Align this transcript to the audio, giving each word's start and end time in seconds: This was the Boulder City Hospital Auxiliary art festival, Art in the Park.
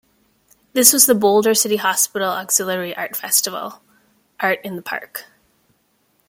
This 0.73 0.93
was 0.93 1.05
the 1.05 1.13
Boulder 1.13 1.53
City 1.53 1.75
Hospital 1.75 2.31
Auxiliary 2.31 2.97
art 2.97 3.15
festival, 3.15 3.83
Art 4.39 4.59
in 4.63 4.75
the 4.75 4.81
Park. 4.81 5.25